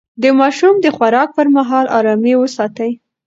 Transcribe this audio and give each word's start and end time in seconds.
د 0.21 0.23
ماشوم 0.39 0.75
د 0.81 0.87
خوراک 0.95 1.29
پر 1.37 1.47
مهال 1.55 1.85
ارامي 1.97 2.33
وساتئ. 2.37 2.91